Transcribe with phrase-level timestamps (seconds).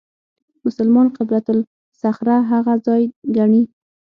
[0.65, 3.03] مسلمانان قبه الصخره هغه ځای
[3.35, 3.63] ګڼي.